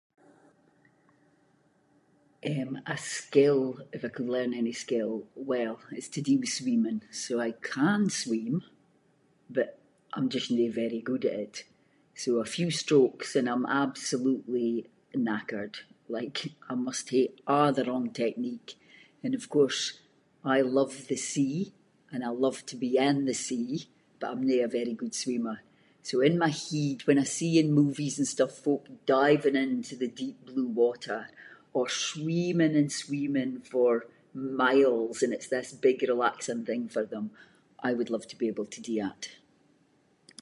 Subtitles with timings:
[2.51, 3.63] Eh a skill,
[3.95, 5.13] if I could learn any skill,
[5.51, 6.99] well it’s to do with swimming.
[7.23, 8.55] So I can swim,
[9.55, 9.69] but
[10.15, 11.55] I’m just no very good at it.
[12.21, 14.69] So a few strokes and I’m absolutely
[15.25, 15.75] knackered,
[16.17, 16.37] like
[16.73, 18.71] I must hae a’ the wrong technique
[19.23, 19.81] and of course
[20.55, 21.57] I love the sea
[22.11, 23.69] and I love to be in the sea,
[24.19, 25.57] but I’m no a very good swimmer.
[26.09, 28.83] So in my heid when I see in movies and stuff, folk
[29.17, 31.21] diving into the deep blue water,
[31.79, 33.91] or swimming and swimming for
[34.63, 37.25] miles and it’s this big relaxing thing for them,
[37.87, 39.21] I would love to be able to do that.